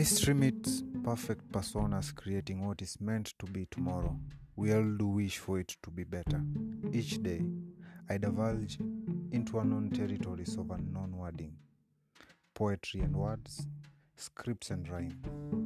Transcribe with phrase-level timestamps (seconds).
[0.00, 4.18] Mystery meets perfect personas creating what is meant to be tomorrow.
[4.56, 6.40] We all do wish for it to be better.
[6.90, 7.42] Each day,
[8.08, 8.78] I divulge
[9.30, 11.52] into unknown territories of unknown wording,
[12.54, 13.66] poetry and words,
[14.16, 15.59] scripts and rhyme.